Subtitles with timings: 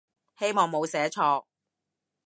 [0.39, 1.45] 希望冇寫錯